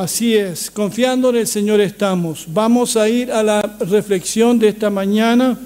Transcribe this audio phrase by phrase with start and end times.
[0.00, 2.46] Así es, confiando en el Señor estamos.
[2.48, 5.58] Vamos a ir a la reflexión de esta mañana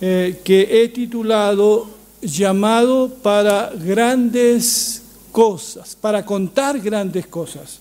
[0.00, 1.90] eh, que he titulado
[2.22, 7.80] Llamado para grandes cosas, para contar grandes cosas.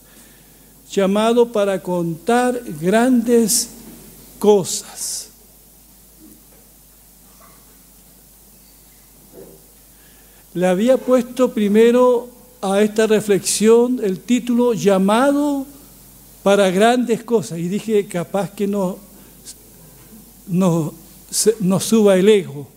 [0.91, 3.69] Llamado para contar grandes
[4.37, 5.29] cosas.
[10.53, 15.65] Le había puesto primero a esta reflexión el título llamado
[16.43, 18.97] para grandes cosas y dije capaz que no,
[20.47, 20.93] no,
[21.59, 22.67] no suba el ego.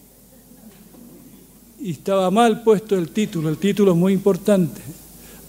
[1.81, 4.81] Y estaba mal puesto el título, el título es muy importante.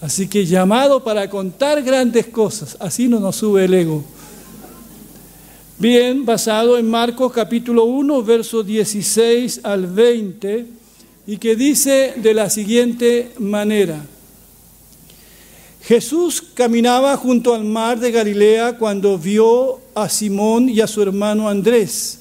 [0.01, 4.03] Así que llamado para contar grandes cosas, así no nos sube el ego.
[5.77, 10.67] Bien, basado en Marcos capítulo 1, versos 16 al 20,
[11.27, 14.05] y que dice de la siguiente manera.
[15.83, 21.49] Jesús caminaba junto al mar de Galilea cuando vio a Simón y a su hermano
[21.49, 22.19] Andrés.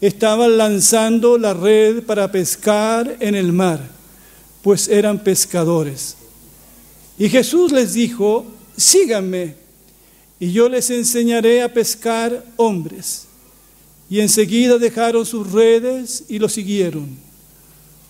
[0.00, 3.80] Estaban lanzando la red para pescar en el mar,
[4.62, 6.16] pues eran pescadores.
[7.16, 8.44] Y Jesús les dijo,
[8.76, 9.54] síganme,
[10.40, 13.26] y yo les enseñaré a pescar hombres.
[14.10, 17.16] Y enseguida dejaron sus redes y lo siguieron.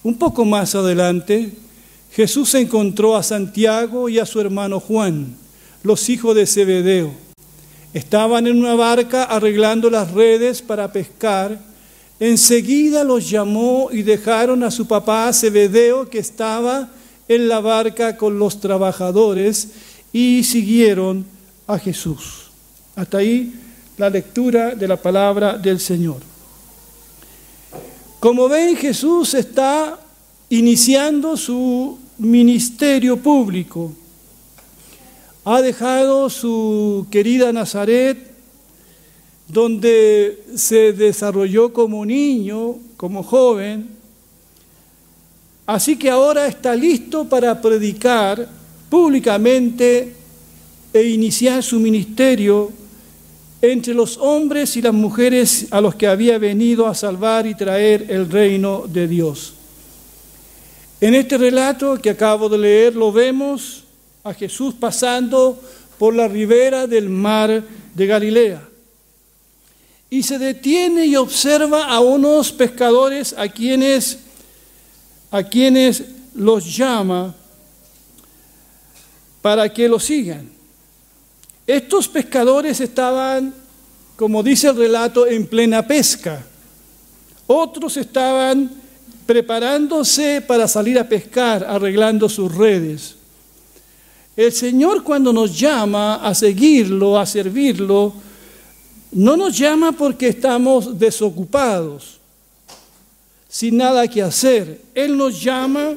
[0.02, 1.52] Un poco más adelante,
[2.14, 5.34] Jesús encontró a Santiago y a su hermano Juan,
[5.82, 7.10] los hijos de Zebedeo.
[7.92, 11.58] Estaban en una barca arreglando las redes para pescar.
[12.20, 16.88] Enseguida los llamó y dejaron a su papá Zebedeo que estaba
[17.26, 19.70] en la barca con los trabajadores
[20.12, 21.26] y siguieron
[21.66, 22.50] a Jesús.
[22.94, 23.54] Hasta ahí
[23.96, 26.18] la lectura de la palabra del Señor.
[28.20, 29.98] Como ven, Jesús está
[30.48, 33.92] iniciando su ministerio público.
[35.44, 38.30] Ha dejado su querida Nazaret,
[39.48, 43.88] donde se desarrolló como niño, como joven.
[45.66, 48.48] Así que ahora está listo para predicar
[48.88, 50.14] públicamente
[50.92, 52.70] e iniciar su ministerio
[53.60, 58.06] entre los hombres y las mujeres a los que había venido a salvar y traer
[58.10, 59.54] el reino de Dios.
[61.04, 63.84] En este relato que acabo de leer lo vemos
[64.22, 65.62] a Jesús pasando
[65.98, 67.62] por la ribera del mar
[67.94, 68.66] de Galilea.
[70.08, 74.18] Y se detiene y observa a unos pescadores a quienes,
[75.30, 76.04] a quienes
[76.34, 77.34] los llama
[79.42, 80.48] para que lo sigan.
[81.66, 83.52] Estos pescadores estaban,
[84.16, 86.42] como dice el relato, en plena pesca.
[87.46, 88.83] Otros estaban
[89.26, 93.16] preparándose para salir a pescar, arreglando sus redes.
[94.36, 98.12] El Señor cuando nos llama a seguirlo, a servirlo,
[99.12, 102.18] no nos llama porque estamos desocupados,
[103.48, 104.80] sin nada que hacer.
[104.92, 105.94] Él nos llama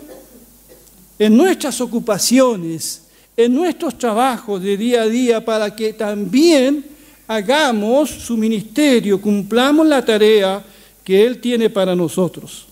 [1.17, 6.85] en nuestras ocupaciones, en nuestros trabajos de día a día, para que también
[7.27, 10.63] hagamos su ministerio, cumplamos la tarea
[11.03, 12.66] que Él tiene para nosotros.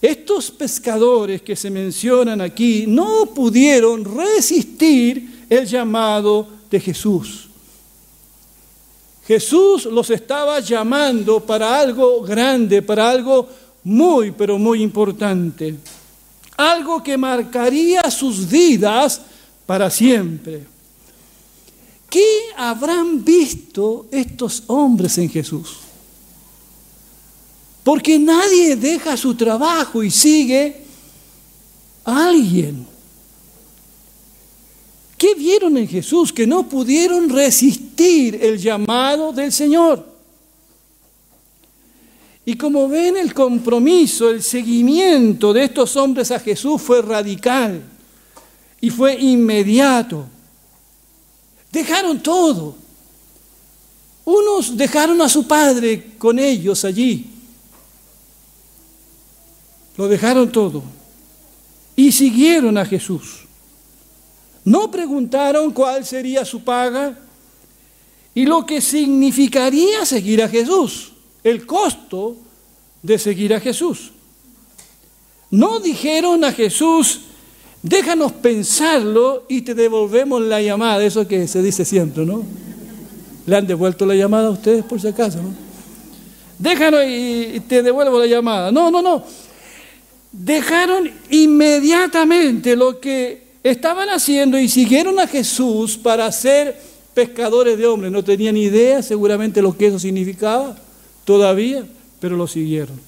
[0.00, 7.48] Estos pescadores que se mencionan aquí no pudieron resistir el llamado de Jesús.
[9.26, 13.48] Jesús los estaba llamando para algo grande, para algo
[13.84, 15.74] muy, pero muy importante.
[16.56, 19.20] Algo que marcaría sus vidas
[19.66, 20.64] para siempre.
[22.08, 22.26] ¿Qué
[22.56, 25.87] habrán visto estos hombres en Jesús?
[27.88, 30.76] Porque nadie deja su trabajo y sigue
[32.04, 32.86] a alguien.
[35.16, 36.30] ¿Qué vieron en Jesús?
[36.30, 40.06] Que no pudieron resistir el llamado del Señor.
[42.44, 47.82] Y como ven, el compromiso, el seguimiento de estos hombres a Jesús fue radical
[48.82, 50.26] y fue inmediato.
[51.72, 52.76] Dejaron todo.
[54.26, 57.37] Unos dejaron a su padre con ellos allí
[59.98, 60.82] lo dejaron todo
[61.96, 63.40] y siguieron a Jesús.
[64.64, 67.18] No preguntaron cuál sería su paga
[68.32, 71.12] y lo que significaría seguir a Jesús,
[71.42, 72.36] el costo
[73.02, 74.12] de seguir a Jesús.
[75.50, 77.22] No dijeron a Jesús,
[77.82, 82.44] déjanos pensarlo y te devolvemos la llamada, eso que se dice siempre, ¿no?
[83.46, 85.52] ¿Le han devuelto la llamada a ustedes por si acaso, no?
[86.56, 88.70] Déjanos y te devuelvo la llamada.
[88.70, 89.47] No, no, no
[90.38, 96.80] dejaron inmediatamente lo que estaban haciendo y siguieron a Jesús para ser
[97.12, 98.12] pescadores de hombres.
[98.12, 100.78] No tenían idea seguramente lo que eso significaba
[101.24, 101.84] todavía,
[102.20, 103.00] pero lo siguieron.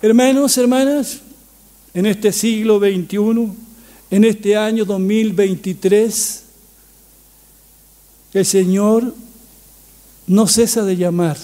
[0.00, 1.20] Hermanos, hermanas,
[1.92, 3.52] en este siglo XXI,
[4.10, 6.44] en este año 2023,
[8.32, 9.14] el Señor
[10.26, 11.36] no cesa de llamar.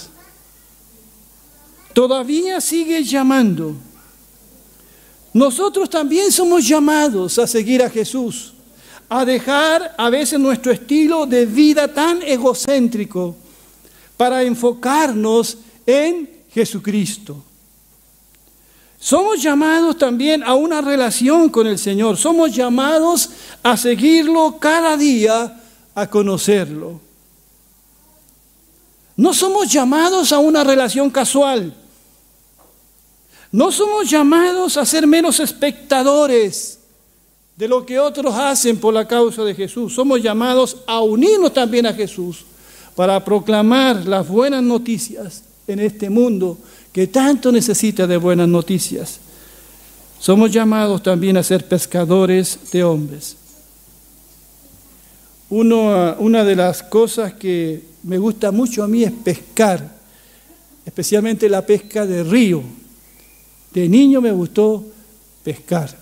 [1.92, 3.76] Todavía sigue llamando.
[5.32, 8.54] Nosotros también somos llamados a seguir a Jesús,
[9.08, 13.36] a dejar a veces nuestro estilo de vida tan egocéntrico
[14.16, 17.44] para enfocarnos en Jesucristo.
[19.00, 22.16] Somos llamados también a una relación con el Señor.
[22.16, 23.30] Somos llamados
[23.62, 25.62] a seguirlo cada día,
[25.94, 27.00] a conocerlo.
[29.16, 31.74] No somos llamados a una relación casual.
[33.50, 36.78] No somos llamados a ser menos espectadores
[37.56, 39.94] de lo que otros hacen por la causa de Jesús.
[39.94, 42.44] Somos llamados a unirnos también a Jesús
[42.94, 46.58] para proclamar las buenas noticias en este mundo
[46.92, 49.20] que tanto necesita de buenas noticias.
[50.18, 53.36] Somos llamados también a ser pescadores de hombres.
[55.50, 59.96] una de las cosas que me gusta mucho a mí es pescar,
[60.84, 62.62] especialmente la pesca de río.
[63.72, 64.84] De niño me gustó
[65.42, 65.96] pescar.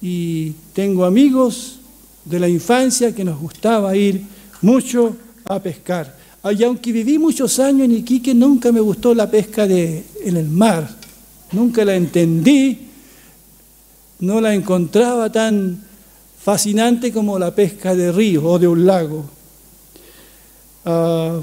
[0.00, 1.78] Y tengo amigos
[2.24, 4.22] de la infancia que nos gustaba ir
[4.60, 6.16] mucho a pescar.
[6.50, 10.88] Y aunque viví muchos años en Iquique, nunca me gustó la pesca en el mar.
[11.52, 12.88] Nunca la entendí,
[14.20, 15.84] no la encontraba tan
[16.42, 19.24] fascinante como la pesca de río o de un lago.
[20.84, 21.40] Ah,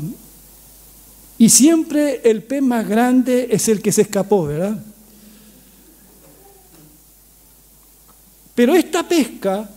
[1.38, 4.84] y siempre el pez más grande es el que se escapó, ¿verdad?
[8.60, 9.70] Pero esta pesca,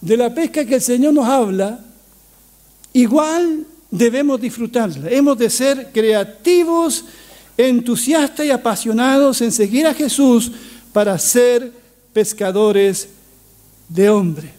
[0.00, 1.78] de la pesca que el Señor nos habla,
[2.92, 5.08] igual debemos disfrutarla.
[5.08, 7.04] Hemos de ser creativos,
[7.56, 10.50] entusiastas y apasionados en seguir a Jesús
[10.92, 11.72] para ser
[12.12, 13.10] pescadores
[13.88, 14.50] de hombre,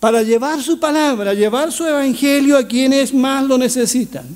[0.00, 4.26] para llevar su palabra, llevar su evangelio a quienes más lo necesitan.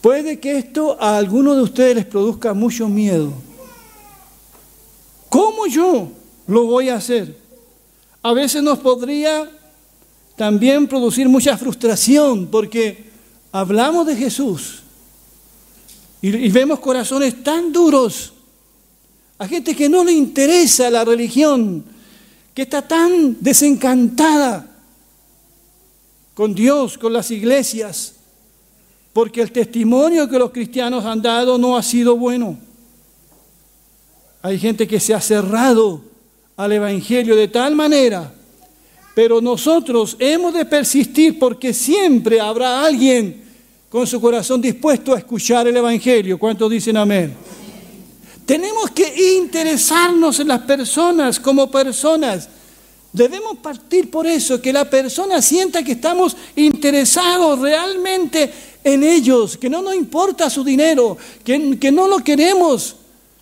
[0.00, 3.34] Puede que esto a algunos de ustedes les produzca mucho miedo.
[5.28, 6.12] ¿Cómo yo
[6.48, 7.36] lo voy a hacer?
[8.22, 9.48] A veces nos podría
[10.34, 13.04] también producir mucha frustración porque
[13.52, 14.82] hablamos de Jesús
[16.20, 18.32] y, vemos corazones tan duros,
[19.38, 21.84] a gente que no le interesa la religión,
[22.54, 24.66] que está tan desencantada
[26.34, 28.14] con Dios, con las iglesias,
[29.12, 32.58] porque el testimonio que los cristianos han dado no ha sido bueno.
[34.42, 36.02] Hay gente que se ha cerrado
[36.58, 38.34] al Evangelio de tal manera
[39.18, 43.42] pero nosotros hemos de persistir porque siempre habrá alguien
[43.88, 46.38] con su corazón dispuesto a escuchar el Evangelio.
[46.38, 47.34] ¿Cuántos dicen amén?
[48.46, 52.48] Tenemos que interesarnos en las personas como personas.
[53.12, 58.52] Debemos partir por eso, que la persona sienta que estamos interesados realmente
[58.84, 62.94] en ellos, que no nos importa su dinero, que, que no lo queremos,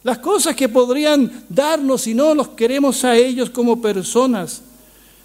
[0.06, 4.62] las cosas que podrían darnos, sino los queremos a ellos como personas.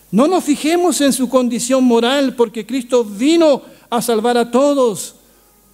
[0.09, 3.61] No nos fijemos en su condición moral, porque Cristo vino
[3.91, 5.13] a salvar a todos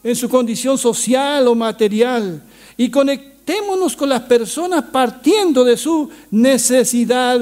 [0.03, 2.43] en su condición social o material.
[2.75, 7.39] Y conectémonos con las personas partiendo de su necesidad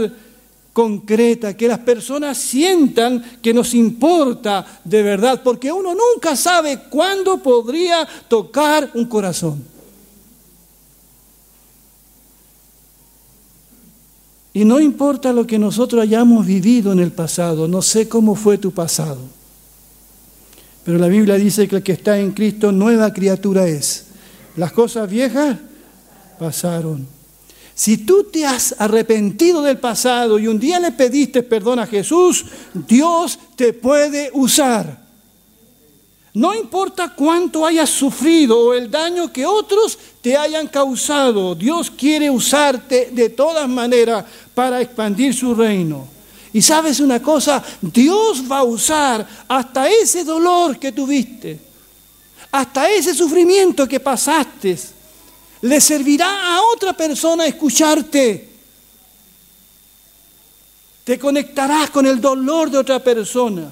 [0.71, 7.39] concreta, que las personas sientan que nos importa de verdad, porque uno nunca sabe cuándo
[7.39, 9.74] podría tocar un corazón.
[14.55, 18.57] Y no importa lo que nosotros hayamos vivido en el pasado, no sé cómo fue
[18.57, 19.19] tu pasado.
[20.85, 24.05] Pero la Biblia dice que el que está en Cristo nueva criatura es.
[24.55, 25.57] Las cosas viejas
[26.39, 27.05] pasaron.
[27.73, 32.45] Si tú te has arrepentido del pasado y un día le pediste perdón a Jesús,
[32.87, 35.04] Dios te puede usar.
[36.35, 42.29] No importa cuánto hayas sufrido o el daño que otros te hayan causado, Dios quiere
[42.29, 46.05] usarte de todas maneras para expandir su reino.
[46.51, 51.57] Y sabes una cosa, Dios va a usar hasta ese dolor que tuviste,
[52.51, 54.77] hasta ese sufrimiento que pasaste,
[55.61, 58.49] le servirá a otra persona escucharte.
[61.05, 63.71] Te conectarás con el dolor de otra persona.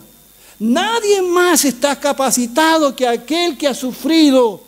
[0.59, 4.61] Nadie más está capacitado que aquel que ha sufrido,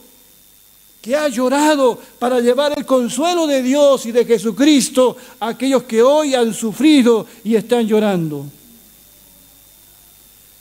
[1.01, 6.01] que ha llorado para llevar el consuelo de Dios y de Jesucristo a aquellos que
[6.01, 8.45] hoy han sufrido y están llorando.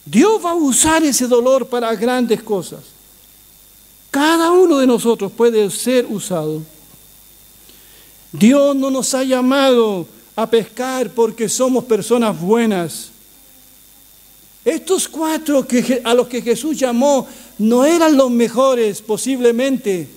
[0.04, 2.80] Dios va a usar ese dolor para grandes cosas.
[4.10, 6.62] Cada uno de nosotros puede ser usado.
[8.30, 13.13] Dios no nos ha llamado a pescar porque somos personas buenas.
[14.64, 15.66] Estos cuatro
[16.04, 17.26] a los que Jesús llamó
[17.58, 20.08] no eran los mejores posiblemente.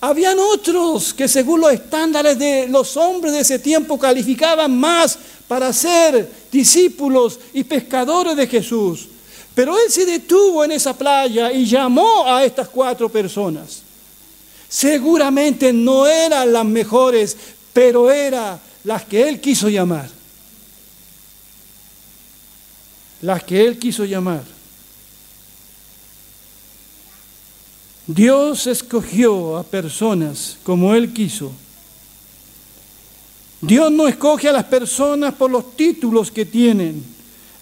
[0.00, 5.72] Habían otros que según los estándares de los hombres de ese tiempo calificaban más para
[5.72, 9.08] ser discípulos y pescadores de Jesús.
[9.54, 13.82] Pero él se detuvo en esa playa y llamó a estas cuatro personas.
[14.68, 17.36] Seguramente no eran las mejores,
[17.72, 20.21] pero eran las que él quiso llamar.
[23.22, 24.42] Las que él quiso llamar.
[28.06, 31.52] Dios escogió a personas como Él quiso.
[33.60, 37.04] Dios no escoge a las personas por los títulos que tienen.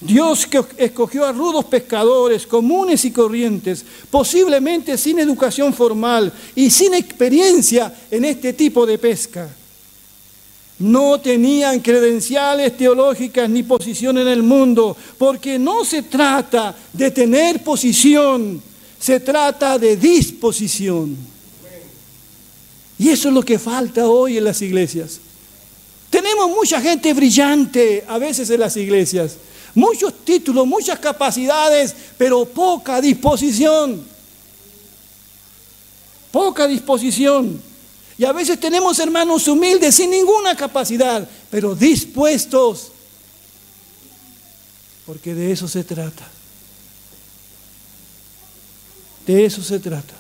[0.01, 0.49] Dios
[0.79, 8.25] escogió a rudos pescadores comunes y corrientes, posiblemente sin educación formal y sin experiencia en
[8.25, 9.55] este tipo de pesca.
[10.81, 17.63] No tenían credenciales teológicas ni posición en el mundo, porque no se trata de tener
[17.63, 18.61] posición,
[18.99, 21.17] se trata de disposición.
[22.99, 25.21] Y eso es lo que falta hoy en las iglesias.
[26.11, 29.37] Tenemos mucha gente brillante a veces en las iglesias
[29.75, 34.05] muchos títulos, muchas capacidades, pero poca disposición.
[36.31, 37.70] Poca disposición.
[38.21, 42.93] Y a veces tenemos hermanos humildes sin ninguna capacidad, pero dispuestos.
[45.07, 46.29] Porque de eso se trata.
[49.27, 50.13] De eso se trata.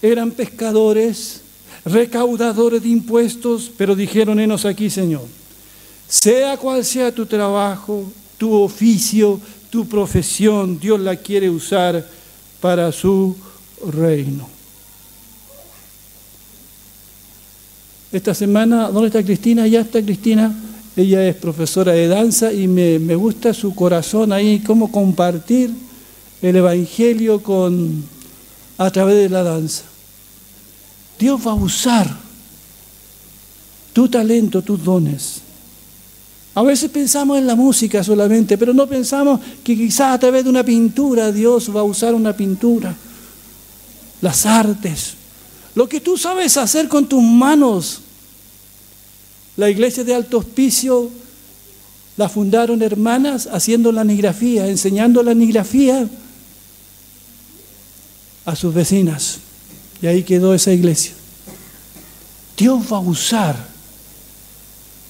[0.00, 1.42] Eran pescadores
[1.84, 5.26] recaudadores de impuestos, pero dijeron, enos aquí, Señor,
[6.08, 9.38] sea cual sea tu trabajo, tu oficio,
[9.76, 12.02] tu profesión, Dios la quiere usar
[12.62, 13.36] para su
[13.92, 14.48] reino.
[18.10, 19.66] Esta semana, ¿dónde está Cristina?
[19.66, 20.50] Ya está Cristina.
[20.96, 25.70] Ella es profesora de danza y me, me gusta su corazón ahí, cómo compartir
[26.40, 28.02] el Evangelio con,
[28.78, 29.82] a través de la danza.
[31.18, 32.16] Dios va a usar
[33.92, 35.42] tu talento, tus dones.
[36.56, 40.48] A veces pensamos en la música solamente, pero no pensamos que quizás a través de
[40.48, 42.96] una pintura Dios va a usar una pintura.
[44.22, 45.12] Las artes,
[45.74, 48.00] lo que tú sabes hacer con tus manos.
[49.58, 51.10] La iglesia de Alto Hospicio
[52.16, 56.08] la fundaron hermanas haciendo la nigrafía, enseñando la nigrafía
[58.46, 59.40] a sus vecinas.
[60.00, 61.12] Y ahí quedó esa iglesia.
[62.56, 63.75] Dios va a usar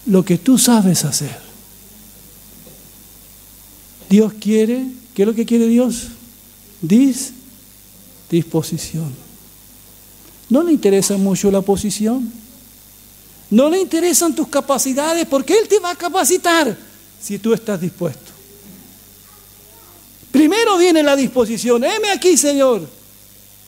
[0.06, 1.38] lo que tú sabes hacer.
[4.08, 6.08] Dios quiere, ¿qué es lo que quiere Dios?
[6.80, 7.32] Dis,
[8.30, 9.12] disposición.
[10.48, 12.32] No le interesa mucho la posición.
[13.50, 16.76] No le interesan tus capacidades porque Él te va a capacitar
[17.20, 18.32] si tú estás dispuesto.
[20.30, 22.86] Primero viene la disposición, heme aquí Señor,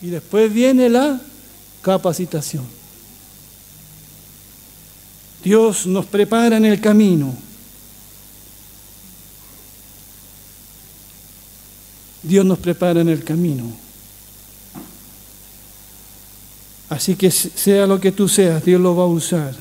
[0.02, 1.20] y después viene la
[1.80, 2.77] capacitación.
[5.42, 7.34] Dios nos prepara en el camino.
[12.22, 13.64] Dios nos prepara en el camino.
[16.88, 19.54] Así que sea lo que tú seas, Dios lo va a usar.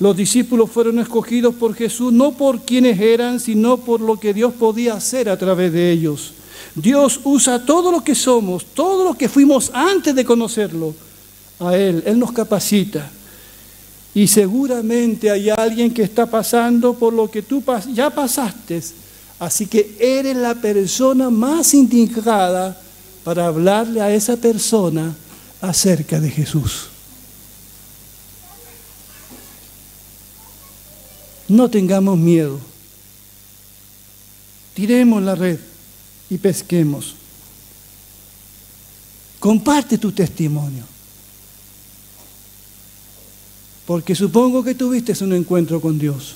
[0.00, 4.54] Los discípulos fueron escogidos por Jesús no por quienes eran, sino por lo que Dios
[4.54, 6.34] podía hacer a través de ellos.
[6.74, 10.94] Dios usa todo lo que somos, todo lo que fuimos antes de conocerlo
[11.58, 12.02] a Él.
[12.06, 13.10] Él nos capacita.
[14.18, 17.62] Y seguramente hay alguien que está pasando por lo que tú
[17.94, 18.82] ya pasaste.
[19.38, 22.82] Así que eres la persona más indicada
[23.22, 25.14] para hablarle a esa persona
[25.60, 26.88] acerca de Jesús.
[31.46, 32.58] No tengamos miedo.
[34.74, 35.60] Tiremos la red
[36.28, 37.14] y pesquemos.
[39.38, 40.97] Comparte tu testimonio.
[43.88, 46.34] Porque supongo que tuviste un encuentro con Dios.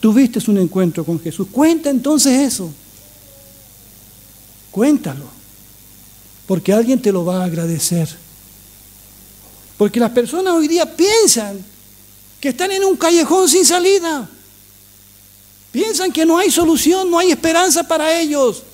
[0.00, 1.46] Tuviste un encuentro con Jesús.
[1.52, 2.68] Cuenta entonces eso.
[4.72, 5.26] Cuéntalo.
[6.48, 8.08] Porque alguien te lo va a agradecer.
[9.78, 11.64] Porque las personas hoy día piensan
[12.40, 14.28] que están en un callejón sin salida.
[15.70, 18.64] Piensan que no hay solución, no hay esperanza para ellos.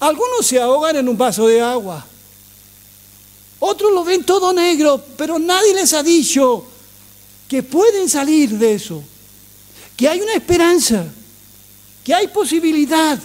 [0.00, 2.04] Algunos se ahogan en un vaso de agua.
[3.60, 6.66] Otros lo ven todo negro, pero nadie les ha dicho
[7.50, 9.02] que pueden salir de eso,
[9.96, 11.04] que hay una esperanza,
[12.04, 13.18] que hay posibilidad,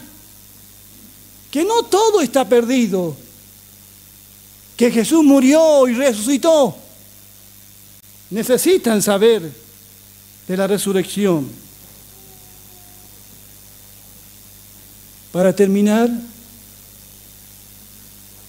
[1.52, 3.16] que no todo está perdido,
[4.76, 6.76] que Jesús murió y resucitó.
[8.32, 9.54] Necesitan saber
[10.48, 11.48] de la resurrección.
[15.32, 16.10] Para terminar,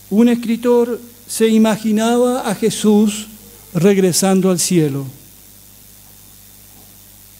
[0.08, 3.26] un escritor se imaginaba a Jesús
[3.74, 5.04] regresando al cielo.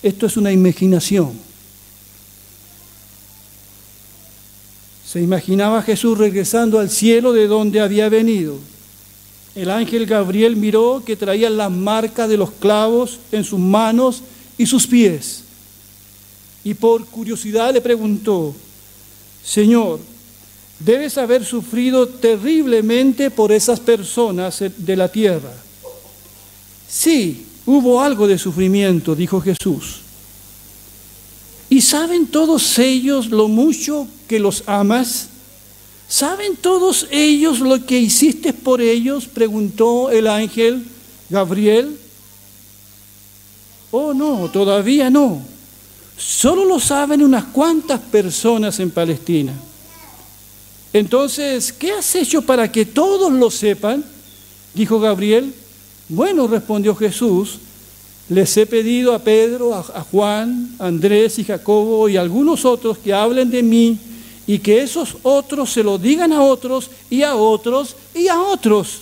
[0.06, 1.32] Esto es una imaginación.
[5.04, 8.56] Se imaginaba Jesús regresando al cielo de donde había venido.
[9.56, 14.22] El ángel Gabriel miró que traía las marcas de los clavos en sus manos
[14.56, 15.42] y sus pies.
[16.62, 18.54] Y por curiosidad le preguntó,
[19.42, 19.98] Señor,
[20.78, 25.52] debes haber sufrido terriblemente por esas personas de la tierra.
[26.88, 30.00] Sí, hubo algo de sufrimiento, dijo Jesús.
[31.68, 35.28] ¿Y saben todos ellos lo mucho que los amas?
[36.08, 39.26] ¿Saben todos ellos lo que hiciste por ellos?
[39.26, 40.86] preguntó el ángel
[41.28, 41.98] Gabriel.
[43.90, 45.42] Oh, no, todavía no.
[46.16, 49.52] Solo lo saben unas cuantas personas en Palestina.
[50.92, 54.04] Entonces, ¿qué has hecho para que todos lo sepan?
[54.72, 55.52] Dijo Gabriel.
[56.08, 57.58] Bueno, respondió Jesús,
[58.28, 62.98] les he pedido a Pedro, a, Juan, a Andrés y Jacobo y a algunos otros
[62.98, 63.98] que hablen de mí
[64.46, 69.00] y que esos otros se lo digan a otros y a otros y a otros,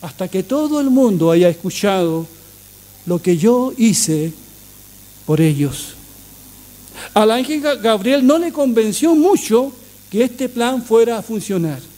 [0.00, 2.26] hasta que todo el mundo haya escuchado
[3.06, 4.32] lo que yo hice
[5.26, 5.94] por ellos.
[7.14, 9.72] Al ángel Gabriel no le convenció mucho
[10.10, 11.89] que este plan fuera a funcionar.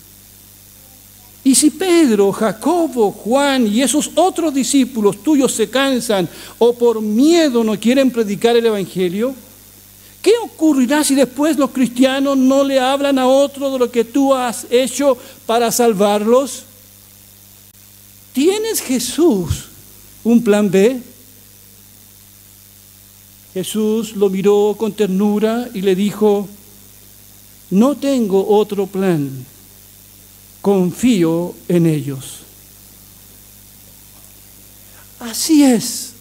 [1.44, 6.28] Y si Pedro, Jacobo, Juan y esos otros discípulos tuyos se cansan
[6.58, 9.34] o por miedo no quieren predicar el Evangelio,
[10.20, 14.32] ¿qué ocurrirá si después los cristianos no le hablan a otro de lo que tú
[14.32, 16.62] has hecho para salvarlos?
[18.32, 19.64] ¿Tienes Jesús
[20.22, 21.02] un plan B?
[23.52, 26.48] Jesús lo miró con ternura y le dijo,
[27.70, 29.44] no tengo otro plan,
[30.62, 32.38] confío en ellos.
[35.20, 36.12] Así es.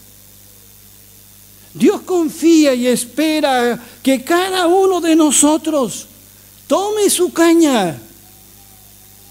[1.73, 6.08] Dios confía y espera que cada uno de nosotros
[6.67, 7.97] tome su caña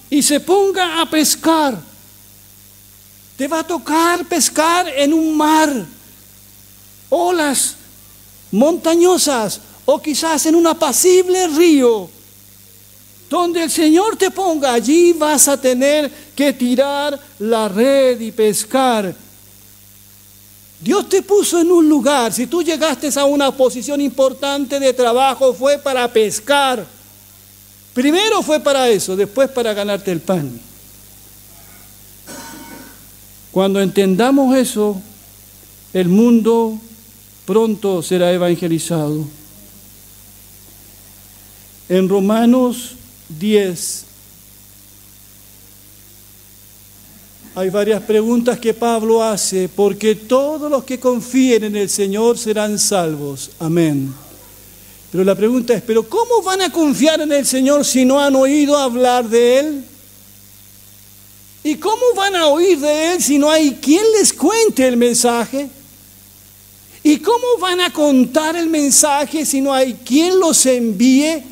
[0.09, 1.79] y se ponga a pescar.
[3.37, 5.87] Te va a tocar pescar en un mar,
[7.09, 7.77] olas
[8.51, 12.11] montañosas, o quizás en un apacible río.
[13.31, 19.15] Donde el Señor te ponga, allí vas a tener que tirar la red y pescar.
[20.81, 25.55] Dios te puso en un lugar, si tú llegaste a una posición importante de trabajo,
[25.55, 26.85] fue para pescar.
[27.95, 30.61] Primero fue para eso, después para ganarte el pan.
[33.53, 35.01] Cuando entendamos eso,
[35.93, 36.81] el mundo
[37.45, 39.25] pronto será evangelizado.
[41.89, 42.97] En Romanos
[43.39, 44.07] 10
[47.55, 52.79] hay varias preguntas que Pablo hace, porque todos los que confíen en el Señor serán
[52.79, 53.51] salvos.
[53.59, 54.15] Amén.
[55.11, 58.37] Pero la pregunta es, ¿pero cómo van a confiar en el Señor si no han
[58.37, 59.85] oído hablar de Él?
[61.65, 65.69] ¿Y cómo van a oír de Él si no hay quien les cuente el mensaje?
[67.03, 71.50] ¿Y cómo van a contar el mensaje si no hay quien los envíe?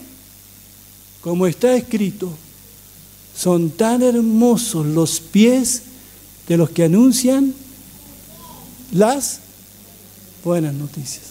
[1.20, 2.32] Como está escrito,
[3.36, 5.82] son tan hermosos los pies
[6.48, 7.54] de los que anuncian
[8.92, 9.40] las
[10.42, 11.24] buenas noticias.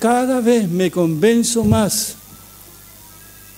[0.00, 2.16] Cada vez me convenzo más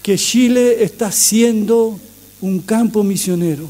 [0.00, 1.98] que Chile está siendo
[2.40, 3.68] un campo misionero.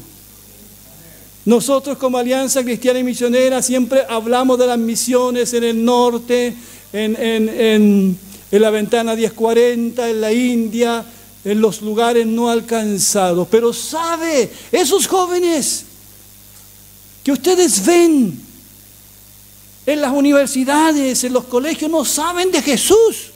[1.47, 6.53] Nosotros como Alianza Cristiana y Misionera siempre hablamos de las misiones en el norte,
[6.91, 8.19] en,
[8.51, 11.05] la ventana 1040, en la India,
[11.45, 13.47] en los lugares no alcanzados.
[13.49, 15.85] Pero sabe, esos jóvenes
[17.23, 18.37] que ustedes ven
[19.85, 23.31] en las universidades, en los colegios, no saben de Jesús.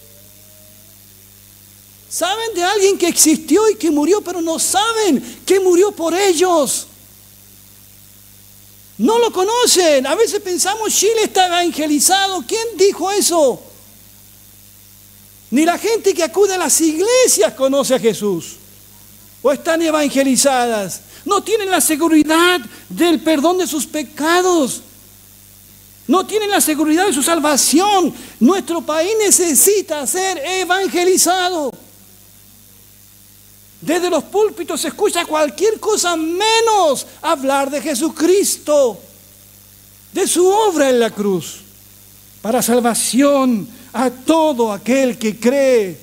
[2.10, 6.88] Saben de alguien que existió y que murió, pero no saben que murió por ellos.
[9.02, 10.06] No lo conocen.
[10.06, 12.44] A veces pensamos Chile está evangelizado.
[12.48, 13.60] ¿Quién dijo eso?
[15.50, 18.58] Ni la gente que acude a las iglesias conoce a Jesús.
[19.42, 21.02] O están evangelizadas.
[21.26, 24.82] No tienen la seguridad del perdón de sus pecados.
[26.06, 28.14] No tienen la seguridad de su salvación.
[28.40, 31.72] Nuestro país necesita ser evangelizado.
[33.82, 39.00] Desde los púlpitos se escucha cualquier cosa menos hablar de Jesucristo,
[40.14, 41.62] de su obra en la cruz,
[42.44, 46.00] para salvación a todo aquel que cree.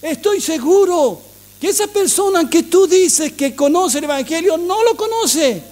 [0.00, 1.20] Estoy seguro
[1.60, 5.62] que esa persona que tú dices que conoce el Evangelio no lo conoce.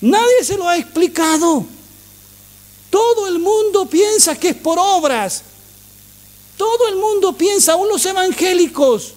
[0.00, 1.64] Nadie se lo ha explicado.
[2.90, 5.42] Todo el mundo piensa que es por obras.
[6.62, 9.14] Todo el mundo piensa, aún los evangélicos,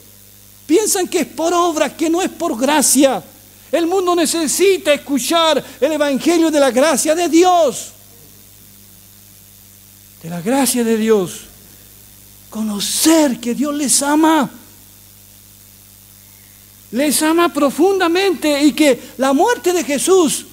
[0.65, 3.23] piensan que es por obras, que no es por gracia.
[3.71, 7.91] El mundo necesita escuchar el Evangelio de la gracia de Dios.
[10.23, 11.41] De la gracia de Dios,
[12.49, 14.49] conocer que Dios les ama,
[16.89, 20.47] les ama profundamente y que la muerte de Jesús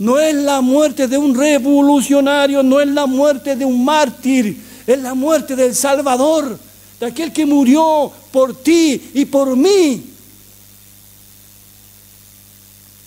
[0.00, 4.98] no es la muerte de un revolucionario, no es la muerte de un mártir, es
[4.98, 6.58] la muerte del Salvador,
[6.98, 10.04] de aquel que murió por ti y por mí.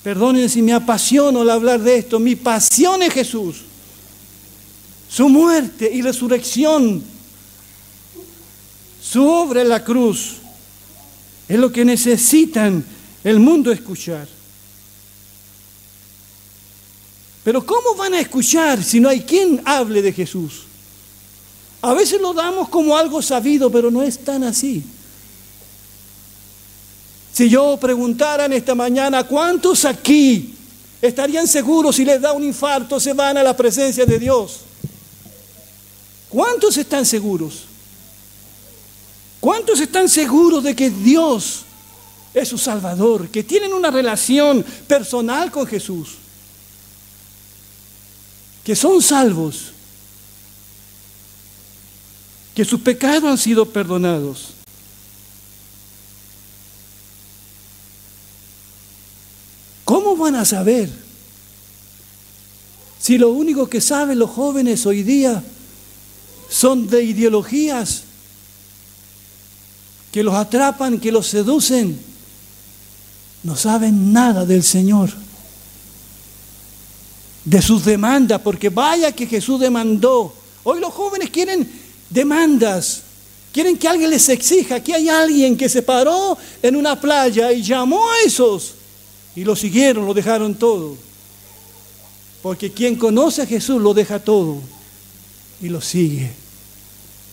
[0.02, 3.64] Perdónenme si me apasiono al hablar de esto, mi pasión es Jesús
[5.12, 7.04] su muerte y resurrección,
[9.04, 10.38] su obra en la cruz,
[11.50, 12.86] es lo que necesitan
[13.22, 14.26] el mundo escuchar.
[17.44, 20.64] Pero ¿cómo van a escuchar si no hay quien hable de Jesús?
[21.82, 24.84] A veces lo damos como algo sabido, pero no es tan así.
[27.34, 30.54] Si yo preguntara en esta mañana, ¿cuántos aquí
[31.02, 34.60] estarían seguros si les da un infarto se van a la presencia de Dios?
[36.30, 37.64] ¿Cuántos están seguros?
[39.40, 41.64] ¿Cuántos están seguros de que Dios
[42.34, 46.16] es su Salvador, que tienen una relación personal con Jesús,
[48.64, 49.71] que son salvos,
[52.56, 54.50] que sus pecados han sido perdonados?
[59.86, 60.90] ¿Cómo van a saber
[63.00, 65.44] si lo único que saben los jóvenes hoy día
[66.50, 68.04] son de ideologías
[70.12, 72.00] que los atrapan, que los seducen.
[73.44, 75.10] No saben nada del Señor,
[77.44, 80.36] de sus demandas, porque vaya que Jesús demandó.
[80.64, 81.81] Hoy los jóvenes quieren
[82.12, 83.02] demandas,
[83.52, 84.76] quieren que alguien les exija.
[84.76, 88.76] Aquí hay alguien que se paró en una playa y llamó a esos
[89.36, 90.96] y lo siguieron, lo dejaron todo.
[92.44, 94.62] Porque quien conoce a Jesús lo deja todo
[95.60, 96.42] y lo sigue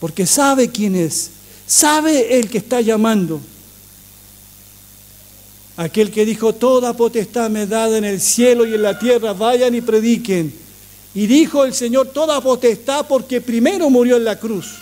[0.01, 1.31] porque sabe quién es,
[1.67, 3.41] sabe el que está llamando.
[5.77, 9.75] Aquel que dijo, toda potestad me dada en el cielo y en la tierra, vayan
[9.75, 10.53] y prediquen.
[11.15, 14.77] Y dijo el Señor, toda potestad porque primero murió en la cruz.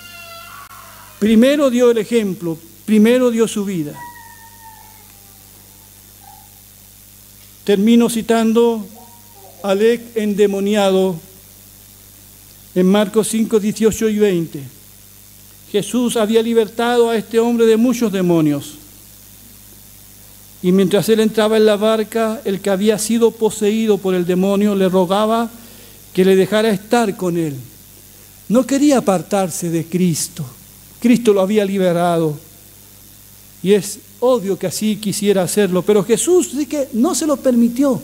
[1.19, 3.95] Primero dio el ejemplo, primero dio su vida.
[7.65, 8.87] Termino citando
[9.63, 11.17] a Alec endemoniado
[12.75, 14.63] en Marcos 5, 18 y 20.
[15.73, 18.75] Jesús había libertado a este hombre de muchos demonios.
[20.63, 24.75] Y mientras él entraba en la barca, el que había sido poseído por el demonio
[24.75, 25.51] le rogaba
[26.17, 27.55] que le dejara estar con él.
[28.49, 30.47] No quería apartarse de Cristo.
[30.99, 32.39] Cristo lo había liberado.
[33.63, 38.01] Y es obvio que así quisiera hacerlo, pero Jesús sí que no se lo permitió.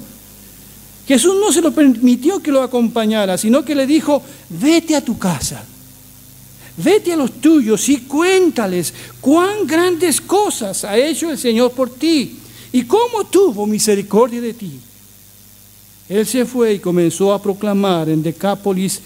[1.09, 5.19] Jesús no se lo permitió que lo acompañara, sino que le dijo, vete a tu
[5.19, 5.65] casa
[6.77, 12.39] Vete a los tuyos y cuéntales cuán grandes cosas ha hecho el Señor por ti
[12.73, 14.81] y cómo tuvo misericordia de ti.
[16.13, 19.01] Él se fue y comenzó a proclamar en Decápolis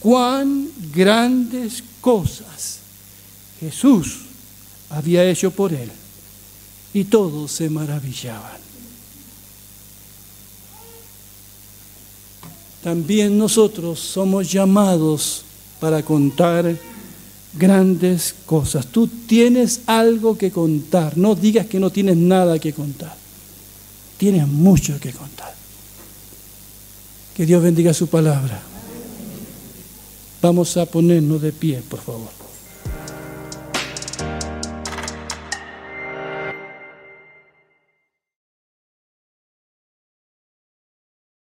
[0.00, 2.80] cuán grandes cosas
[3.60, 4.22] Jesús
[4.88, 5.88] había hecho por él.
[6.92, 8.58] Y todos se maravillaban.
[12.82, 15.44] También nosotros somos llamados
[15.78, 16.76] para contar
[17.56, 18.88] grandes cosas.
[18.88, 21.16] Tú tienes algo que contar.
[21.16, 23.14] No digas que no tienes nada que contar.
[24.18, 25.59] Tienes mucho que contar.
[27.34, 28.60] Que Dios bendiga su palabra.
[30.42, 32.39] Vamos a ponernos de pie, por favor.